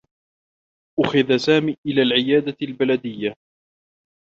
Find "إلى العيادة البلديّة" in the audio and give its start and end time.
1.87-3.33